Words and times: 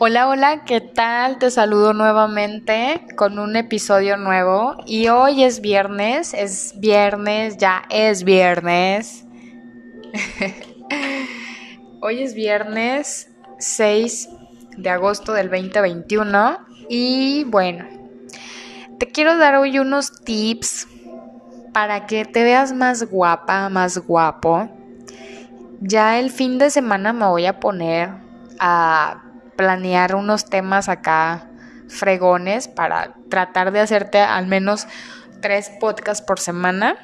Hola, 0.00 0.28
hola, 0.28 0.64
¿qué 0.64 0.80
tal? 0.80 1.38
Te 1.38 1.52
saludo 1.52 1.92
nuevamente 1.92 3.06
con 3.14 3.38
un 3.38 3.54
episodio 3.54 4.16
nuevo 4.16 4.76
y 4.86 5.06
hoy 5.06 5.44
es 5.44 5.60
viernes, 5.60 6.34
es 6.34 6.74
viernes, 6.80 7.58
ya 7.58 7.84
es 7.90 8.24
viernes. 8.24 9.24
hoy 12.02 12.24
es 12.24 12.34
viernes 12.34 13.30
6 13.60 14.30
de 14.78 14.90
agosto 14.90 15.32
del 15.32 15.48
2021 15.48 16.58
y 16.88 17.44
bueno, 17.44 17.86
te 18.98 19.06
quiero 19.06 19.38
dar 19.38 19.54
hoy 19.54 19.78
unos 19.78 20.24
tips 20.24 20.88
para 21.72 22.06
que 22.06 22.24
te 22.24 22.42
veas 22.42 22.72
más 22.72 23.04
guapa, 23.04 23.68
más 23.68 23.98
guapo. 23.98 24.68
Ya 25.80 26.18
el 26.18 26.30
fin 26.30 26.58
de 26.58 26.70
semana 26.70 27.12
me 27.12 27.26
voy 27.26 27.46
a 27.46 27.60
poner 27.60 28.10
a 28.58 29.20
planear 29.56 30.14
unos 30.14 30.46
temas 30.46 30.88
acá 30.88 31.48
fregones 31.88 32.68
para 32.68 33.14
tratar 33.28 33.72
de 33.72 33.80
hacerte 33.80 34.18
al 34.18 34.46
menos 34.46 34.86
tres 35.40 35.70
podcasts 35.80 36.24
por 36.24 36.40
semana. 36.40 36.96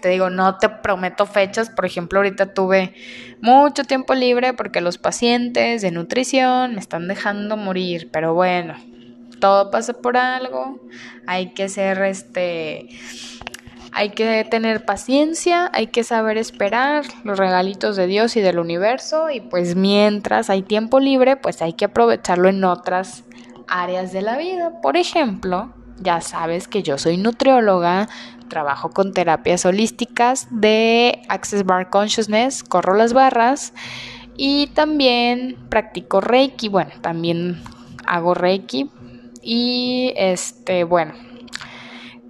Te 0.00 0.10
digo, 0.10 0.28
no 0.30 0.58
te 0.58 0.68
prometo 0.68 1.26
fechas. 1.26 1.70
Por 1.70 1.86
ejemplo, 1.86 2.18
ahorita 2.18 2.52
tuve 2.52 2.94
mucho 3.40 3.84
tiempo 3.84 4.14
libre 4.14 4.52
porque 4.52 4.80
los 4.80 4.98
pacientes 4.98 5.82
de 5.82 5.90
nutrición 5.90 6.74
me 6.74 6.80
están 6.80 7.08
dejando 7.08 7.56
morir. 7.56 8.10
Pero 8.12 8.34
bueno, 8.34 8.74
todo 9.40 9.70
pasa 9.70 9.94
por 9.94 10.16
algo. 10.16 10.78
Hay 11.26 11.54
que 11.54 11.68
ser 11.68 12.02
este 12.02 12.88
hay 13.94 14.10
que 14.10 14.44
tener 14.44 14.84
paciencia, 14.84 15.70
hay 15.72 15.86
que 15.86 16.02
saber 16.02 16.36
esperar 16.36 17.04
los 17.22 17.38
regalitos 17.38 17.94
de 17.94 18.08
Dios 18.08 18.36
y 18.36 18.40
del 18.40 18.58
universo 18.58 19.30
y 19.30 19.40
pues 19.40 19.76
mientras 19.76 20.50
hay 20.50 20.62
tiempo 20.62 20.98
libre, 20.98 21.36
pues 21.36 21.62
hay 21.62 21.74
que 21.74 21.84
aprovecharlo 21.84 22.48
en 22.48 22.64
otras 22.64 23.22
áreas 23.68 24.12
de 24.12 24.22
la 24.22 24.36
vida. 24.36 24.80
Por 24.82 24.96
ejemplo, 24.96 25.72
ya 26.00 26.20
sabes 26.20 26.66
que 26.66 26.82
yo 26.82 26.98
soy 26.98 27.18
nutrióloga, 27.18 28.08
trabajo 28.48 28.90
con 28.90 29.12
terapias 29.12 29.64
holísticas 29.64 30.48
de 30.50 31.22
Access 31.28 31.64
Bar 31.64 31.88
Consciousness, 31.88 32.64
corro 32.64 32.94
las 32.94 33.12
barras 33.12 33.74
y 34.36 34.66
también 34.74 35.56
practico 35.68 36.20
Reiki, 36.20 36.68
bueno, 36.68 36.90
también 37.00 37.62
hago 38.06 38.34
Reiki 38.34 38.90
y 39.40 40.12
este, 40.16 40.82
bueno, 40.82 41.14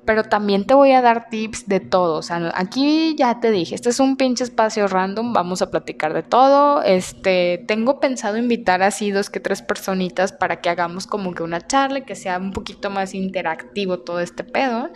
pero 0.04 0.24
también 0.24 0.64
te 0.64 0.74
voy 0.74 0.92
a 0.92 1.02
dar 1.02 1.28
tips 1.28 1.66
de 1.68 1.80
todo. 1.80 2.20
Aquí 2.54 3.14
ya 3.16 3.40
te 3.40 3.50
dije, 3.50 3.74
este 3.74 3.90
es 3.90 4.00
un 4.00 4.16
pinche 4.16 4.44
espacio 4.44 4.86
random, 4.86 5.32
vamos 5.32 5.62
a 5.62 5.70
platicar 5.70 6.14
de 6.14 6.22
todo. 6.22 6.82
Este, 6.82 7.64
tengo 7.66 8.00
pensado 8.00 8.36
invitar 8.36 8.82
así 8.82 9.10
dos 9.10 9.30
que 9.30 9.40
tres 9.40 9.62
personitas 9.62 10.32
para 10.32 10.60
que 10.60 10.70
hagamos 10.70 11.06
como 11.06 11.34
que 11.34 11.42
una 11.42 11.66
charla, 11.66 12.02
que 12.02 12.14
sea 12.14 12.38
un 12.38 12.52
poquito 12.52 12.90
más 12.90 13.14
interactivo 13.14 14.00
todo 14.00 14.20
este 14.20 14.44
pedo. 14.44 14.90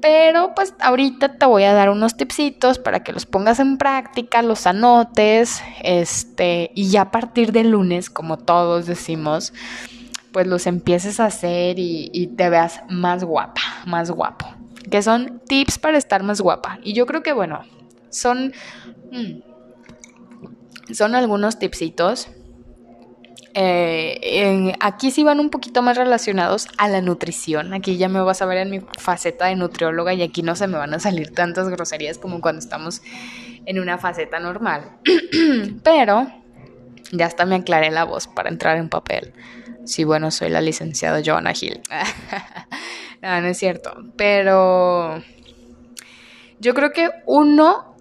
Pero 0.00 0.54
pues 0.54 0.74
ahorita 0.80 1.36
te 1.36 1.46
voy 1.46 1.64
a 1.64 1.74
dar 1.74 1.90
unos 1.90 2.16
tipsitos 2.16 2.78
para 2.78 3.02
que 3.02 3.12
los 3.12 3.26
pongas 3.26 3.60
en 3.60 3.76
práctica, 3.76 4.40
los 4.40 4.66
anotes, 4.66 5.62
este, 5.82 6.70
y 6.74 6.88
ya 6.88 7.02
a 7.02 7.10
partir 7.10 7.52
del 7.52 7.70
lunes, 7.70 8.08
como 8.08 8.38
todos 8.38 8.86
decimos, 8.86 9.52
pues 10.32 10.46
los 10.46 10.66
empieces 10.66 11.20
a 11.20 11.26
hacer 11.26 11.78
y, 11.78 12.28
te 12.36 12.48
veas 12.48 12.82
más 12.88 13.24
guapa, 13.24 13.60
más 13.86 14.10
guapo. 14.10 14.46
Que 14.90 15.02
son 15.02 15.40
tips 15.46 15.78
para 15.78 15.98
estar 15.98 16.22
más 16.22 16.40
guapa. 16.40 16.78
Y 16.82 16.94
yo 16.94 17.06
creo 17.06 17.22
que, 17.22 17.32
bueno, 17.32 17.62
son, 18.08 18.52
mm, 19.12 20.92
son 20.92 21.14
algunos 21.14 21.58
tipsitos. 21.58 22.28
Eh, 23.54 24.72
aquí 24.78 25.10
sí 25.10 25.24
van 25.24 25.40
un 25.40 25.50
poquito 25.50 25.82
más 25.82 25.96
relacionados 25.96 26.68
a 26.78 26.88
la 26.88 27.00
nutrición. 27.00 27.74
Aquí 27.74 27.96
ya 27.96 28.08
me 28.08 28.20
vas 28.20 28.42
a 28.42 28.46
ver 28.46 28.58
en 28.58 28.70
mi 28.70 28.80
faceta 28.98 29.46
de 29.46 29.56
nutrióloga 29.56 30.14
y 30.14 30.22
aquí 30.22 30.42
no 30.42 30.54
se 30.54 30.68
me 30.68 30.78
van 30.78 30.94
a 30.94 31.00
salir 31.00 31.34
tantas 31.34 31.68
groserías 31.68 32.18
como 32.18 32.40
cuando 32.40 32.60
estamos 32.60 33.02
en 33.66 33.80
una 33.80 33.98
faceta 33.98 34.38
normal. 34.38 34.98
Pero 35.82 36.28
ya 37.12 37.26
hasta 37.26 37.44
me 37.44 37.56
aclaré 37.56 37.90
la 37.90 38.04
voz 38.04 38.28
para 38.28 38.48
entrar 38.48 38.76
en 38.76 38.88
papel. 38.88 39.34
Sí, 39.84 40.04
bueno, 40.04 40.30
soy 40.30 40.50
la 40.50 40.60
licenciada 40.60 41.22
Joanna 41.24 41.52
Hill. 41.58 41.80
no, 43.22 43.40
no 43.40 43.46
es 43.46 43.58
cierto. 43.58 43.92
Pero 44.16 45.22
yo 46.58 46.74
creo 46.74 46.92
que 46.92 47.10
uno 47.26 47.96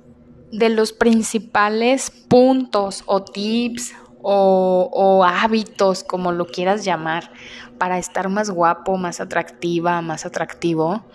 de 0.51 0.69
los 0.69 0.93
principales 0.93 2.11
puntos 2.11 3.03
o 3.05 3.23
tips 3.23 3.93
o, 4.21 4.89
o, 4.91 5.23
hábitos, 5.23 6.03
como 6.03 6.31
lo 6.31 6.45
quieras 6.45 6.83
llamar, 6.83 7.31
para 7.77 7.97
estar 7.97 8.27
más 8.27 8.49
guapo, 8.49 8.97
más 8.97 9.21
atractiva, 9.21 10.01
más 10.01 10.25
atractivo, 10.25 11.05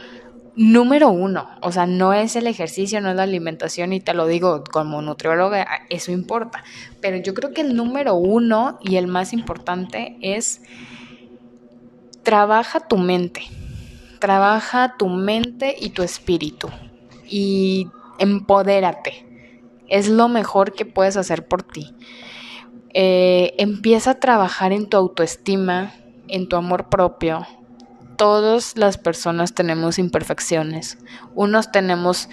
número 0.57 1.11
uno, 1.11 1.49
o 1.63 1.73
sea, 1.73 1.87
no 1.87 2.13
es 2.13 2.37
el 2.37 2.47
ejercicio, 2.47 3.01
no 3.01 3.11
es 3.11 3.17
la 3.17 3.25
alimentación, 3.25 3.93
y 3.93 4.01
te 4.01 4.15
lo 4.15 4.27
digo 4.27 4.63
como 4.65 5.03
nutrióloga, 5.03 5.67
eso 5.91 6.13
importa. 6.13 6.63
Pero 7.01 7.17
yo 7.17 7.35
creo 7.35 7.53
que 7.53 7.63
el 7.63 7.75
número 7.75 8.15
uno 8.15 8.79
y 8.83 8.97
el 8.97 9.07
más 9.07 9.33
importante 9.33 10.17
es 10.21 10.63
trabaja 12.23 12.81
tu 12.81 12.97
mente, 12.97 13.43
trabaja 14.19 14.97
tu 14.97 15.09
mente 15.09 15.75
y 15.79 15.91
tu 15.91 16.03
espíritu 16.03 16.69
y 17.29 17.89
empodérate. 18.19 19.27
Es 19.89 20.09
lo 20.09 20.29
mejor 20.29 20.73
que 20.73 20.87
puedes 20.87 21.17
hacer 21.17 21.47
por 21.47 21.63
ti. 21.63 21.95
Eh, 22.95 23.55
empieza 23.59 24.13
a 24.13 24.21
trabajar 24.21 24.73
en 24.73 24.89
tu 24.89 24.97
autoestima, 24.97 25.93
en 26.29 26.49
tu 26.49 26.57
amor 26.57 26.89
propio, 26.89 27.47
todas 28.17 28.77
las 28.77 28.99
personas 28.99 29.55
tenemos 29.55 29.99
imperfecciones. 29.99 30.99
Unos 31.35 31.71
tenemos 31.73 32.29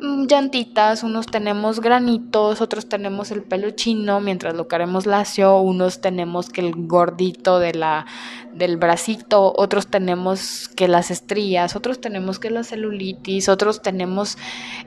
mm, 0.00 0.26
llantitas, 0.26 1.02
unos 1.02 1.26
tenemos 1.26 1.80
granitos, 1.80 2.60
otros 2.60 2.88
tenemos 2.88 3.30
el 3.30 3.42
pelo 3.42 3.70
chino 3.70 4.20
mientras 4.20 4.54
lo 4.54 4.68
queremos 4.68 5.06
lacio, 5.06 5.58
unos 5.58 6.00
tenemos 6.00 6.48
que 6.48 6.60
el 6.60 6.86
gordito 6.86 7.58
de 7.58 7.74
la, 7.74 8.06
del 8.52 8.76
bracito, 8.76 9.52
otros 9.56 9.86
tenemos 9.86 10.68
que 10.68 10.88
las 10.88 11.10
estrías, 11.10 11.76
otros 11.76 12.00
tenemos 12.00 12.38
que 12.38 12.50
la 12.50 12.64
celulitis, 12.64 13.48
otros 13.48 13.82
tenemos 13.82 14.38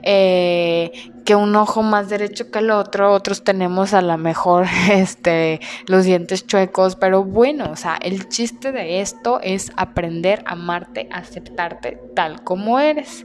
eh, 0.02 0.92
que 1.24 1.34
un 1.34 1.56
ojo 1.56 1.82
más 1.82 2.08
derecho 2.08 2.50
que 2.50 2.58
el 2.58 2.70
otro, 2.70 3.12
otros 3.12 3.42
tenemos 3.42 3.94
a 3.94 4.02
lo 4.02 4.16
mejor 4.18 4.66
este, 4.90 5.60
los 5.86 6.04
dientes 6.04 6.46
chuecos, 6.46 6.96
pero 6.96 7.24
bueno, 7.24 7.70
o 7.70 7.76
sea, 7.76 7.96
el 7.96 8.28
chiste 8.28 8.72
de 8.72 9.00
esto 9.00 9.40
es 9.42 9.72
aprender 9.76 10.42
a 10.46 10.52
amarte, 10.52 11.08
aceptarte 11.10 11.98
tal 12.14 12.42
como 12.44 12.78
eres. 12.78 13.24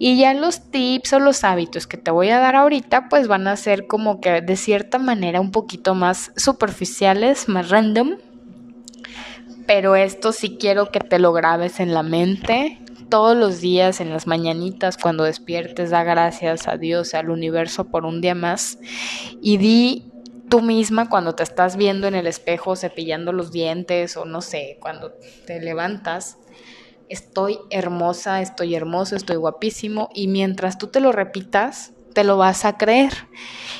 Y 0.00 0.16
ya 0.16 0.32
los 0.32 0.70
tips 0.70 1.14
o 1.14 1.18
los 1.18 1.42
hábitos 1.42 1.88
que 1.88 1.96
te 1.96 2.12
voy 2.12 2.28
a 2.28 2.38
dar 2.38 2.54
ahorita, 2.54 3.08
pues 3.08 3.26
van 3.26 3.48
a 3.48 3.56
ser 3.56 3.88
como 3.88 4.20
que 4.20 4.40
de 4.40 4.56
cierta 4.56 4.98
manera 4.98 5.40
un 5.40 5.50
poquito 5.50 5.96
más 5.96 6.30
superficiales, 6.36 7.48
más 7.48 7.68
random. 7.68 8.16
Pero 9.66 9.96
esto 9.96 10.32
sí 10.32 10.56
quiero 10.58 10.90
que 10.92 11.00
te 11.00 11.18
lo 11.18 11.32
grabes 11.32 11.80
en 11.80 11.92
la 11.92 12.04
mente, 12.04 12.78
todos 13.08 13.36
los 13.36 13.60
días 13.60 14.00
en 14.00 14.10
las 14.10 14.26
mañanitas 14.26 14.96
cuando 14.96 15.24
despiertes, 15.24 15.90
da 15.90 16.04
gracias 16.04 16.68
a 16.68 16.76
Dios, 16.76 17.14
al 17.14 17.30
universo 17.30 17.84
por 17.84 18.04
un 18.04 18.20
día 18.20 18.34
más 18.34 18.78
y 19.40 19.56
di 19.56 20.12
tú 20.48 20.62
misma 20.62 21.08
cuando 21.08 21.34
te 21.34 21.42
estás 21.42 21.76
viendo 21.76 22.06
en 22.06 22.14
el 22.14 22.26
espejo 22.26 22.76
cepillando 22.76 23.32
los 23.32 23.50
dientes 23.52 24.16
o 24.16 24.24
no 24.24 24.40
sé, 24.40 24.78
cuando 24.80 25.12
te 25.46 25.60
levantas, 25.60 26.38
estoy 27.08 27.58
hermosa, 27.70 28.40
estoy 28.40 28.74
hermoso, 28.74 29.16
estoy 29.16 29.36
guapísimo 29.36 30.08
y 30.14 30.28
mientras 30.28 30.78
tú 30.78 30.88
te 30.88 31.00
lo 31.00 31.12
repitas, 31.12 31.92
te 32.14 32.24
lo 32.24 32.36
vas 32.36 32.64
a 32.64 32.76
creer. 32.76 33.12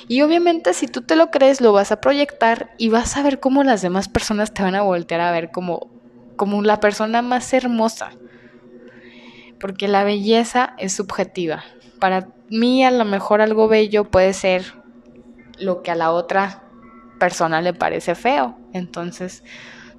Y 0.07 0.23
obviamente 0.23 0.75
si 0.75 0.87
tú 0.87 1.03
te 1.03 1.17
lo 1.17 1.31
crees, 1.31 1.61
lo 1.61 1.73
vas 1.73 1.93
a 1.93 2.01
proyectar 2.01 2.71
y 2.79 2.89
vas 2.89 3.17
a 3.17 3.23
ver 3.23 3.41
cómo 3.41 3.65
las 3.65 3.83
demás 3.83 4.09
personas 4.09 4.55
te 4.55 4.63
van 4.63 4.75
a 4.75 4.83
voltear 4.83 5.21
a 5.21 5.33
ver 5.33 5.51
como, 5.51 5.91
como 6.37 6.63
la 6.63 6.81
persona 6.81 7.21
más 7.23 7.53
hermosa 7.53 8.13
porque 9.61 9.89
la 9.89 10.05
belleza 10.05 10.75
es 10.79 10.95
subjetiva. 10.95 11.65
Para 12.01 12.29
mí 12.49 12.85
a 12.85 12.91
lo 12.91 13.05
mejor 13.05 13.41
algo 13.41 13.69
bello 13.69 14.05
puede 14.05 14.33
ser 14.33 14.65
lo 15.59 15.83
que 15.83 15.91
a 15.91 15.95
la 15.95 16.13
otra 16.13 16.63
persona 17.19 17.61
le 17.61 17.75
parece 17.75 18.15
feo. 18.15 18.57
Entonces, 18.73 19.43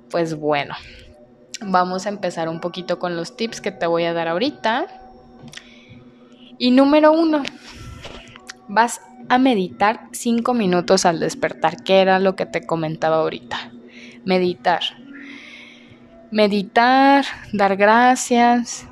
pues 0.09 0.35
bueno, 0.35 0.75
vamos 1.65 2.05
a 2.05 2.09
empezar 2.09 2.49
un 2.49 2.59
poquito 2.59 2.99
con 2.99 3.15
los 3.15 3.35
tips 3.35 3.61
que 3.61 3.71
te 3.71 3.85
voy 3.85 4.05
a 4.05 4.13
dar 4.13 4.27
ahorita. 4.27 4.87
Y 6.57 6.71
número 6.71 7.11
uno, 7.11 7.43
vas 8.67 9.01
a 9.29 9.37
meditar 9.37 10.07
cinco 10.11 10.53
minutos 10.53 11.05
al 11.05 11.19
despertar, 11.19 11.83
que 11.83 12.01
era 12.01 12.19
lo 12.19 12.35
que 12.35 12.45
te 12.45 12.65
comentaba 12.65 13.17
ahorita. 13.17 13.71
Meditar. 14.25 14.81
Meditar, 16.31 17.25
dar 17.53 17.75
gracias, 17.75 18.87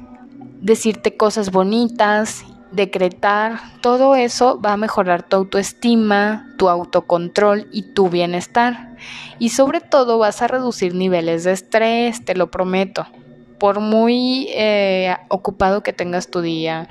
decirte 0.62 1.18
cosas 1.18 1.51
bonitas, 1.51 2.45
decretar, 2.71 3.59
todo 3.81 4.15
eso 4.15 4.59
va 4.59 4.74
a 4.74 4.77
mejorar 4.77 5.24
tu 5.24 5.38
autoestima, 5.38 6.54
tu 6.57 6.69
autocontrol 6.69 7.68
y 7.71 7.94
tu 7.94 8.09
bienestar. 8.09 8.95
Y 9.39 9.50
sobre 9.50 9.81
todo 9.81 10.18
vas 10.18 10.42
a 10.42 10.48
reducir 10.48 10.94
niveles 10.94 11.44
de 11.44 11.54
estrés, 11.54 12.24
te 12.25 12.36
lo 12.36 12.51
prometo. 12.51 13.07
Por 13.59 13.80
muy 13.80 14.48
eh, 14.51 15.15
ocupado 15.30 15.81
que 15.81 15.94
tengas 15.94 16.30
tu 16.30 16.42
día, 16.42 16.89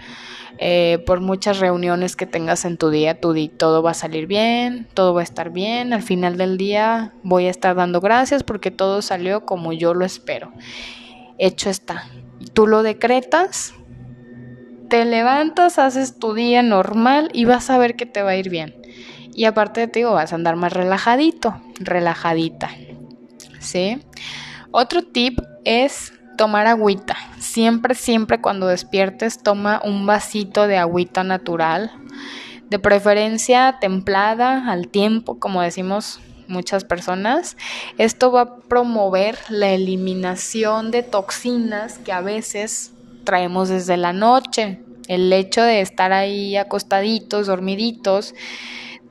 eh, 0.59 1.03
por 1.07 1.21
muchas 1.21 1.59
reuniones 1.59 2.17
que 2.17 2.27
tengas 2.27 2.65
en 2.65 2.79
tu 2.79 2.91
día, 2.91 3.21
tu 3.21 3.35
todo 3.57 3.83
va 3.83 3.91
a 3.91 3.95
salir 3.95 4.27
bien, 4.27 4.89
todo 4.95 5.13
va 5.15 5.21
a 5.21 5.25
estar 5.25 5.51
bien. 5.51 5.93
Al 5.93 6.03
final 6.03 6.37
del 6.37 6.57
día 6.57 7.13
voy 7.23 7.47
a 7.47 7.51
estar 7.51 7.77
dando 7.77 8.01
gracias 8.01 8.43
porque 8.43 8.71
todo 8.71 9.03
salió 9.03 9.45
como 9.45 9.73
yo 9.73 9.95
lo 9.95 10.05
espero. 10.05 10.53
Hecho 11.39 11.69
está. 11.69 12.07
Tú 12.52 12.66
lo 12.66 12.82
decretas, 12.82 13.75
te 14.88 15.04
levantas, 15.04 15.78
haces 15.78 16.19
tu 16.19 16.34
día 16.34 16.62
normal 16.62 17.28
y 17.32 17.44
vas 17.44 17.70
a 17.70 17.78
ver 17.78 17.96
que 17.96 18.06
te 18.06 18.22
va 18.22 18.31
a 18.31 18.37
ir 18.37 18.50
bien. 18.50 18.75
Y 19.34 19.44
aparte 19.44 19.81
de 19.82 19.88
ti 19.88 20.02
vas 20.04 20.32
a 20.32 20.37
andar 20.37 20.56
más 20.56 20.72
relajadito, 20.72 21.60
relajadita. 21.78 22.70
¿Sí? 23.58 23.98
Otro 24.70 25.02
tip 25.02 25.38
es 25.64 26.12
tomar 26.37 26.66
agüita. 26.66 27.16
Siempre, 27.38 27.94
siempre 27.94 28.40
cuando 28.40 28.66
despiertes 28.66 29.43
toma 29.43 29.81
un 29.84 30.06
vasito 30.06 30.66
de 30.66 30.78
agüita 30.78 31.25
natural. 31.25 31.90
De 32.70 32.78
preferencia 32.78 33.76
templada, 33.81 34.70
al 34.70 34.88
tiempo, 34.88 35.38
como 35.38 35.62
decimos 35.62 36.20
muchas 36.48 36.84
personas. 36.84 37.56
Esto 37.98 38.32
va 38.32 38.40
a 38.43 38.56
promover 38.56 39.38
la 39.48 39.70
eliminación 39.70 40.90
de 40.90 41.02
toxinas 41.02 41.98
que 41.98 42.12
a 42.12 42.20
veces 42.20 42.93
traemos 43.25 43.69
desde 43.69 43.96
la 43.96 44.12
noche. 44.12 44.81
El 45.08 45.32
hecho 45.32 45.62
de 45.62 45.81
estar 45.81 46.12
ahí 46.12 46.56
acostaditos, 46.56 47.46
dormiditos, 47.46 48.34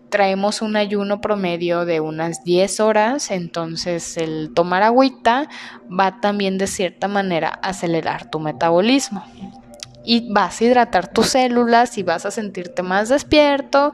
traemos 0.09 0.61
un 0.61 0.77
ayuno 0.77 1.19
promedio 1.19 1.83
de 1.83 1.99
unas 1.99 2.43
10 2.43 2.79
horas, 2.79 3.31
entonces 3.31 4.15
el 4.15 4.53
tomar 4.53 4.81
agüita 4.81 5.49
va 5.87 6.21
también 6.21 6.57
de 6.57 6.67
cierta 6.67 7.07
manera 7.07 7.59
a 7.61 7.69
acelerar 7.69 8.29
tu 8.29 8.39
metabolismo. 8.39 9.25
Y 10.05 10.31
vas 10.31 10.61
a 10.61 10.63
hidratar 10.63 11.11
tus 11.11 11.27
células 11.27 11.97
y 11.97 12.03
vas 12.03 12.25
a 12.25 12.31
sentirte 12.31 12.81
más 12.81 13.09
despierto 13.09 13.91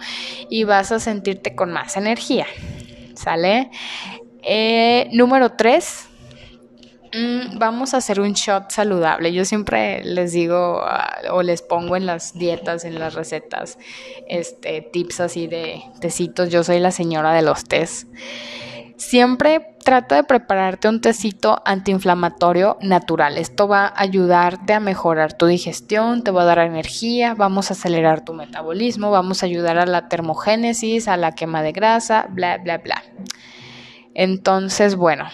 y 0.48 0.64
vas 0.64 0.92
a 0.92 1.00
sentirte 1.00 1.56
con 1.56 1.72
más 1.72 1.98
energía. 1.98 2.46
¿Sale? 3.16 3.70
Eh, 4.44 5.10
número 5.12 5.52
3, 5.52 6.10
Mm, 7.14 7.60
vamos 7.60 7.94
a 7.94 7.98
hacer 7.98 8.22
un 8.22 8.34
shot 8.34 8.72
saludable. 8.72 9.34
Yo 9.34 9.44
siempre 9.44 10.02
les 10.04 10.32
digo 10.32 10.82
ah, 10.84 11.20
o 11.32 11.44
les 11.44 11.62
pongo 11.62 11.98
en 11.98 12.06
las 12.06 12.34
dietas, 12.34 12.86
en 12.86 13.00
las 13.00 13.16
recetas, 13.16 13.78
este, 14.30 14.82
tips 14.82 15.20
así 15.20 15.48
de 15.48 15.84
tecitos. 16.00 16.50
Yo 16.50 16.64
soy 16.64 16.80
la 16.80 16.92
señora 16.92 17.34
de 17.34 17.42
los 17.42 17.66
tés. 17.66 18.08
Siempre 19.02 19.76
trata 19.84 20.14
de 20.16 20.24
prepararte 20.24 20.88
un 20.88 21.02
tecito 21.02 21.60
antiinflamatorio 21.66 22.78
natural. 22.82 23.40
Esto 23.40 23.68
va 23.68 23.88
a 23.88 24.00
ayudarte 24.00 24.74
a 24.74 24.80
mejorar 24.80 25.34
tu 25.34 25.48
digestión, 25.48 26.24
te 26.24 26.30
va 26.30 26.44
a 26.44 26.46
dar 26.46 26.60
energía, 26.60 27.34
vamos 27.34 27.72
a 27.72 27.74
acelerar 27.74 28.24
tu 28.24 28.34
metabolismo, 28.34 29.10
vamos 29.10 29.42
a 29.42 29.48
ayudar 29.48 29.80
a 29.80 29.88
la 29.88 30.08
termogénesis, 30.08 31.08
a 31.08 31.18
la 31.18 31.32
quema 31.32 31.64
de 31.64 31.72
grasa, 31.72 32.28
bla, 32.30 32.60
bla, 32.60 32.78
bla. 32.78 33.02
Entonces, 34.14 34.96
bueno, 34.96 35.26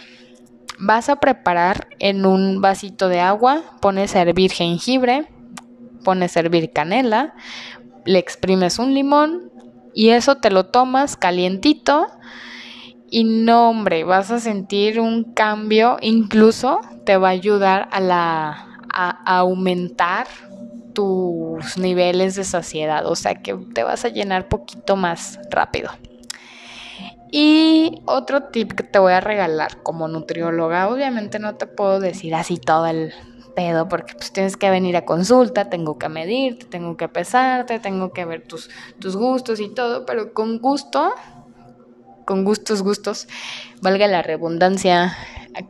Vas 0.80 1.10
a 1.10 1.16
preparar 1.16 1.88
en 1.98 2.28
un 2.28 2.62
vasito 2.62 3.10
de 3.10 3.20
agua, 3.20 3.64
pones 3.82 4.16
a 4.16 4.22
hervir 4.22 4.52
jengibre, 4.52 5.28
pones 6.04 6.38
a 6.38 6.42
hervir 6.42 6.72
canela, 6.72 7.34
le 8.06 8.20
exprimes 8.20 8.78
un 8.78 8.94
limón 8.94 9.52
y 9.96 10.10
eso 10.10 10.36
te 10.36 10.52
lo 10.52 10.68
tomas 10.68 11.18
calientito 11.18 12.06
y 13.10 13.24
no 13.24 13.70
hombre, 13.70 14.04
vas 14.04 14.32
a 14.32 14.40
sentir 14.40 15.00
un 15.00 15.34
cambio, 15.34 15.98
incluso 16.02 16.82
te 17.06 17.18
va 17.18 17.30
a 17.30 17.32
ayudar 17.32 17.88
a, 17.92 18.00
la, 18.00 18.80
a 18.90 19.38
aumentar 19.38 20.28
tus 20.94 21.78
niveles 21.78 22.36
de 22.36 22.44
saciedad, 22.44 23.06
o 23.06 23.16
sea 23.16 23.36
que 23.36 23.54
te 23.74 23.84
vas 23.84 24.04
a 24.04 24.10
llenar 24.10 24.48
poquito 24.48 24.96
más 24.96 25.40
rápido. 25.52 25.92
Y 27.32 28.02
otro 28.06 28.44
tip 28.46 28.72
que 28.72 28.84
te 28.84 29.00
voy 29.00 29.14
a 29.14 29.20
regalar 29.20 29.84
como 29.84 30.08
nutrióloga, 30.08 30.90
obviamente 30.90 31.40
no 31.40 31.56
te 31.56 31.68
puedo 31.68 32.00
decir 32.00 32.34
así 32.34 32.58
todo 32.58 32.88
el 32.88 33.14
pedo 33.56 33.88
porque 33.88 34.14
pues 34.14 34.32
tienes 34.32 34.56
que 34.56 34.70
venir 34.70 34.96
a 34.96 35.04
consulta, 35.04 35.70
tengo 35.70 35.98
que 35.98 36.10
medirte, 36.10 36.66
tengo 36.68 36.96
que 36.96 37.10
pesarte, 37.10 37.80
tengo 37.80 38.14
que 38.14 38.24
ver 38.24 38.48
tus, 38.48 38.70
tus 39.00 39.18
gustos 39.18 39.60
y 39.60 39.70
todo, 39.70 40.06
pero 40.06 40.34
con 40.34 40.60
gusto, 40.60 41.12
con 42.28 42.44
gustos, 42.44 42.82
gustos, 42.82 43.30
valga 43.82 44.06
la 44.06 44.22
redundancia, 44.22 45.16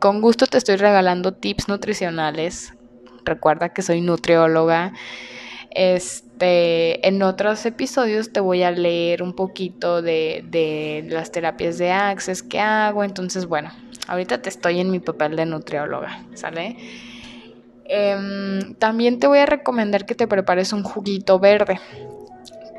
con 0.00 0.20
gusto 0.20 0.46
te 0.48 0.58
estoy 0.58 0.74
regalando 0.74 1.32
tips 1.32 1.68
nutricionales. 1.68 2.74
Recuerda 3.24 3.68
que 3.68 3.82
soy 3.82 4.00
nutrióloga. 4.00 4.92
Este, 5.70 7.06
en 7.06 7.22
otros 7.22 7.64
episodios 7.64 8.32
te 8.32 8.40
voy 8.40 8.64
a 8.64 8.72
leer 8.72 9.22
un 9.22 9.34
poquito 9.34 10.02
de, 10.02 11.06
las 11.08 11.30
terapias 11.30 11.78
de 11.78 11.92
Access 11.92 12.42
que 12.42 12.58
hago. 12.58 13.04
Entonces, 13.04 13.46
bueno, 13.46 13.70
ahorita 14.08 14.42
te 14.42 14.48
estoy 14.48 14.80
en 14.80 14.90
mi 14.90 14.98
papel 14.98 15.36
de 15.36 15.46
nutrióloga, 15.46 16.24
¿sale? 16.34 16.76
Em, 17.84 18.74
también 18.74 19.20
te 19.20 19.28
voy 19.28 19.38
a 19.38 19.46
recomendar 19.46 20.06
que 20.06 20.16
te 20.16 20.26
prepares 20.26 20.72
un 20.72 20.82
juguito 20.82 21.38
verde 21.38 21.78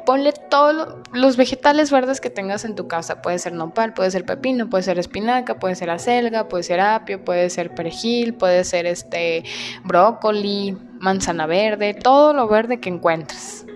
ponle 0.09 0.33
todos 0.33 0.95
los 1.13 1.37
vegetales 1.37 1.91
verdes 1.91 2.19
que 2.19 2.31
tengas 2.31 2.65
en 2.65 2.73
tu 2.73 2.87
casa. 2.87 3.21
Puede 3.21 3.37
ser 3.37 3.53
nopal, 3.53 3.93
puede 3.93 4.09
ser 4.09 4.25
pepino, 4.25 4.67
puede 4.67 4.81
ser 4.81 4.97
espinaca, 4.97 5.59
puede 5.59 5.75
ser 5.75 5.91
acelga, 5.91 6.47
puede 6.47 6.63
ser 6.63 6.79
apio, 6.79 7.23
puede 7.23 7.51
ser 7.51 7.75
perejil, 7.75 8.33
puede 8.33 8.63
ser 8.63 8.87
este 8.87 9.43
brócoli, 9.83 10.75
manzana 10.99 11.45
verde, 11.45 11.93
todo 11.93 12.33
lo 12.33 12.47
verde 12.47 12.79
que 12.79 12.89
encuentres. 12.89 13.67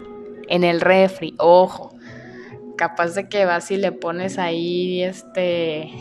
En 0.48 0.64
el 0.64 0.82
refri, 0.82 1.36
ojo. 1.38 1.96
Capaz 2.78 3.14
de 3.14 3.30
que 3.30 3.46
vas 3.46 3.70
y 3.70 3.78
le 3.78 3.92
pones 3.92 4.40
ahí 4.40 5.04
este 5.04 5.92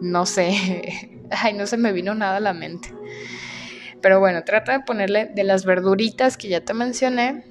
no 0.00 0.26
sé. 0.26 1.18
Ay, 1.30 1.54
no 1.54 1.66
se 1.66 1.76
me 1.76 1.90
vino 1.90 2.14
nada 2.14 2.36
a 2.36 2.40
la 2.40 2.52
mente. 2.52 2.94
Pero 4.00 4.20
bueno, 4.20 4.44
trata 4.44 4.78
de 4.78 4.84
ponerle 4.84 5.32
de 5.34 5.42
las 5.42 5.64
verduritas 5.64 6.36
que 6.36 6.46
ya 6.46 6.60
te 6.60 6.72
mencioné, 6.72 7.50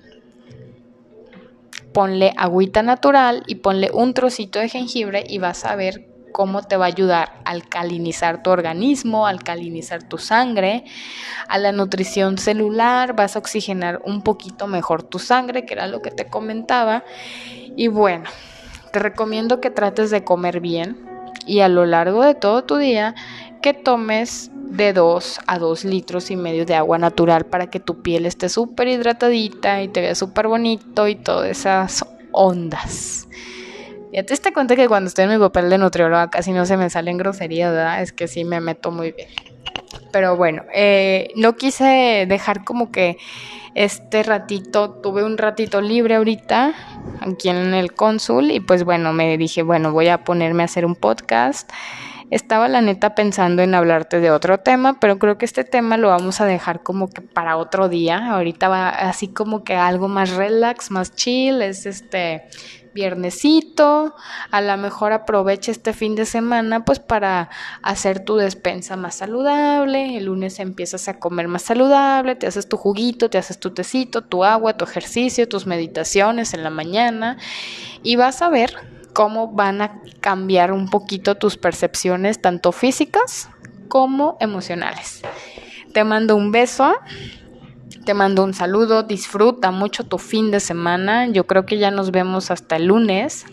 ponle 1.94 2.34
agüita 2.38 2.84
natural 2.84 3.44
y 3.48 3.56
ponle 3.56 3.90
un 3.94 4.14
trocito 4.14 4.60
de 4.60 4.70
jengibre 4.70 5.24
y 5.28 5.40
vas 5.40 5.66
a 5.66 5.76
ver 5.76 6.08
cómo 6.32 6.62
te 6.62 6.78
va 6.78 6.86
a 6.86 6.88
ayudar 6.88 7.34
a 7.46 7.52
alcalinizar 7.52 8.42
tu 8.42 8.50
organismo, 8.50 9.28
alcalinizar 9.28 10.04
tu 10.04 10.18
sangre, 10.18 10.86
a 11.48 11.58
la 11.58 11.72
nutrición 11.72 12.38
celular, 12.38 13.16
vas 13.16 13.36
a 13.36 13.40
oxigenar 13.40 14.02
un 14.06 14.22
poquito 14.22 14.68
mejor 14.68 15.04
tu 15.04 15.20
sangre, 15.20 15.66
que 15.66 15.74
era 15.74 15.88
lo 15.88 16.02
que 16.02 16.12
te 16.12 16.28
comentaba. 16.28 17.04
Y 17.76 17.88
bueno, 17.88 18.26
te 18.92 19.00
recomiendo 19.00 19.62
que 19.62 19.70
trates 19.70 20.10
de 20.10 20.24
comer 20.24 20.60
bien 20.60 20.98
y 21.46 21.60
a 21.60 21.68
lo 21.68 21.86
largo 21.86 22.24
de 22.24 22.36
todo 22.36 22.64
tu 22.64 22.78
día 22.78 23.16
que 23.62 23.74
tomes 23.74 24.52
de 24.72 24.94
2 24.94 25.40
a 25.48 25.60
2 25.60 25.86
litros 25.86 26.32
y 26.32 26.38
medio 26.38 26.66
de 26.66 26.76
agua 26.76 26.98
natural 26.98 27.46
para 27.46 27.70
que 27.70 27.80
tu 27.80 28.02
piel 28.02 28.26
esté 28.26 28.48
súper 28.48 28.88
hidratadita 28.88 29.82
y 29.82 29.90
te 29.90 30.02
vea 30.02 30.16
súper 30.16 30.48
bonito 30.48 31.08
y 31.08 31.16
todas 31.16 31.50
esas 31.50 32.06
ondas. 32.32 33.28
Ya 34.14 34.24
te 34.24 34.34
diste 34.34 34.54
cuenta 34.54 34.76
que 34.76 34.88
cuando 34.88 35.10
estoy 35.10 35.26
en 35.26 35.32
mi 35.32 35.38
papel 35.38 35.70
de 35.70 35.78
nutrióloga 35.78 36.30
casi 36.30 36.52
no 36.52 36.66
se 36.66 36.78
me 36.78 36.90
salen 36.90 37.18
groserías, 37.18 37.72
¿verdad? 37.72 38.02
Es 38.02 38.14
que 38.14 38.28
sí 38.28 38.44
me 38.44 38.62
meto 38.62 38.92
muy 38.92 39.12
bien. 39.12 39.28
Pero 40.12 40.38
bueno, 40.38 40.64
eh, 40.74 41.32
no 41.36 41.56
quise 41.56 42.26
dejar 42.28 42.64
como 42.64 42.92
que 42.92 43.18
este 43.76 44.24
ratito, 44.24 44.92
tuve 45.02 45.24
un 45.24 45.38
ratito 45.38 45.82
libre 45.82 46.16
ahorita 46.16 46.74
aquí 47.22 47.50
en 47.50 47.74
el 47.74 47.94
cónsul 47.94 48.52
y 48.52 48.60
pues 48.60 48.84
bueno, 48.84 49.14
me 49.14 49.38
dije, 49.38 49.64
bueno, 49.64 49.92
voy 49.92 50.08
a 50.08 50.24
ponerme 50.24 50.64
a 50.64 50.66
hacer 50.66 50.86
un 50.86 50.96
podcast 50.96 51.70
estaba 52.32 52.70
la 52.70 52.82
neta 52.82 53.14
pensando 53.14 53.62
en 53.62 53.76
hablarte 53.76 54.22
de 54.22 54.32
otro 54.32 54.60
tema, 54.60 55.00
pero 55.00 55.20
creo 55.20 55.38
que 55.38 55.46
este 55.46 55.66
tema 55.66 55.98
lo 55.98 56.08
vamos 56.08 56.40
a 56.40 56.46
dejar 56.46 56.82
como 56.82 57.10
que 57.10 57.22
para 57.22 57.58
otro 57.58 57.90
día. 57.90 58.32
Ahorita 58.32 58.70
va 58.70 58.90
así 58.90 59.28
como 59.28 59.64
que 59.66 59.76
algo 59.76 60.08
más 60.08 60.32
relax, 60.32 60.92
más 60.92 61.14
chill, 61.14 61.62
es 61.62 61.86
este 61.86 62.48
viernesito, 62.94 64.16
a 64.50 64.62
lo 64.62 64.76
mejor 64.78 65.14
aprovecha 65.14 65.72
este 65.72 65.94
fin 65.94 66.16
de 66.16 66.26
semana 66.26 66.84
pues 66.84 67.00
para 67.00 67.50
hacer 67.82 68.26
tu 68.26 68.36
despensa 68.36 68.98
más 68.98 69.16
saludable, 69.16 70.18
el 70.18 70.26
lunes 70.26 70.60
empiezas 70.60 71.08
a 71.08 71.20
comer 71.20 71.48
más 71.48 71.62
saludable, 71.62 72.36
te 72.36 72.48
haces 72.48 72.68
tu 72.68 72.78
juguito, 72.78 73.30
te 73.30 73.38
haces 73.38 73.60
tu 73.60 73.74
tecito, 73.74 74.24
tu 74.24 74.44
agua, 74.44 74.76
tu 74.76 74.86
ejercicio, 74.86 75.48
tus 75.48 75.68
meditaciones 75.68 76.54
en 76.54 76.64
la 76.64 76.70
mañana. 76.70 77.38
Y 78.04 78.16
vas 78.16 78.42
a 78.42 78.50
ver 78.50 79.01
cómo 79.22 79.50
van 79.50 79.84
a 79.84 80.02
cambiar 80.20 80.72
un 80.72 80.90
poquito 80.90 81.36
tus 81.36 81.56
percepciones, 81.56 82.42
tanto 82.42 82.72
físicas 82.72 83.52
como 83.88 84.36
emocionales. 84.40 85.22
Te 85.94 86.04
mando 86.04 86.36
un 86.36 86.52
beso 86.52 86.96
Te 88.04 88.16
mando 88.16 88.44
un 88.44 88.56
saludo, 88.56 89.04
disfruta 89.04 89.70
mucho 89.70 90.06
tu 90.06 90.18
fin 90.18 90.50
de 90.50 90.60
semana. 90.60 91.28
Yo 91.28 91.46
creo 91.46 91.68
que 91.68 91.78
ya 91.78 91.92
nos 91.92 92.10
vemos 92.10 92.50
hasta 92.50 92.78
el 92.78 92.88
lunes. 92.88 93.46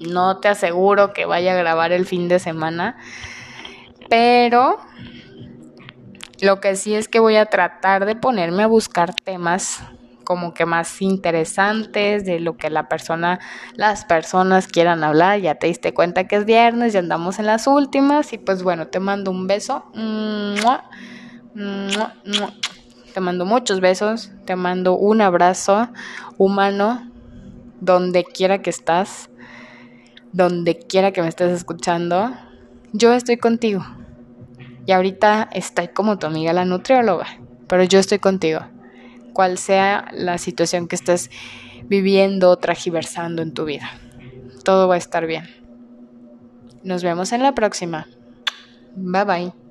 No 0.00 0.38
te 0.38 0.48
aseguro 0.48 1.12
que 1.12 1.24
vaya 1.24 1.52
a 1.52 1.56
grabar 1.56 1.92
el 1.92 2.04
fin 2.04 2.26
de 2.26 2.40
semana, 2.40 2.96
pero 4.10 4.80
lo 6.40 6.58
que 6.58 6.74
sí 6.74 6.96
es 6.96 7.06
que 7.06 7.20
voy 7.20 7.36
a 7.36 7.46
tratar 7.46 8.06
de 8.06 8.16
ponerme 8.16 8.64
a 8.64 8.66
buscar 8.66 9.14
temas 9.14 9.84
como 10.28 10.52
que 10.52 10.66
más 10.66 11.00
interesantes 11.00 12.26
de 12.26 12.38
lo 12.38 12.58
que 12.58 12.68
la 12.68 12.86
persona, 12.86 13.40
las 13.76 14.04
personas 14.04 14.66
quieran 14.66 15.02
hablar. 15.02 15.40
Ya 15.40 15.54
te 15.54 15.68
diste 15.68 15.94
cuenta 15.94 16.28
que 16.28 16.36
es 16.36 16.44
viernes, 16.44 16.92
ya 16.92 16.98
andamos 16.98 17.38
en 17.38 17.46
las 17.46 17.66
últimas 17.66 18.34
y 18.34 18.36
pues 18.36 18.62
bueno, 18.62 18.88
te 18.88 19.00
mando 19.00 19.30
un 19.30 19.46
beso. 19.46 19.86
Te 23.14 23.20
mando 23.22 23.46
muchos 23.46 23.80
besos, 23.80 24.30
te 24.44 24.54
mando 24.54 24.98
un 24.98 25.22
abrazo 25.22 25.88
humano 26.36 27.10
donde 27.80 28.22
quiera 28.24 28.60
que 28.60 28.68
estás, 28.68 29.30
donde 30.34 30.78
quiera 30.78 31.10
que 31.12 31.22
me 31.22 31.28
estés 31.28 31.52
escuchando. 31.52 32.36
Yo 32.92 33.14
estoy 33.14 33.38
contigo. 33.38 33.82
Y 34.84 34.92
ahorita 34.92 35.48
estoy 35.52 35.88
como 35.88 36.18
tu 36.18 36.26
amiga 36.26 36.52
la 36.52 36.66
nutrióloga, 36.66 37.28
pero 37.66 37.82
yo 37.84 37.98
estoy 37.98 38.18
contigo. 38.18 38.60
Cual 39.38 39.56
sea 39.56 40.08
la 40.10 40.36
situación 40.36 40.88
que 40.88 40.96
estés 40.96 41.30
viviendo, 41.84 42.56
tragiversando 42.56 43.40
en 43.40 43.54
tu 43.54 43.66
vida. 43.66 43.88
Todo 44.64 44.88
va 44.88 44.96
a 44.96 44.98
estar 44.98 45.28
bien. 45.28 45.48
Nos 46.82 47.04
vemos 47.04 47.30
en 47.30 47.44
la 47.44 47.54
próxima. 47.54 48.08
Bye 48.96 49.24
bye. 49.24 49.67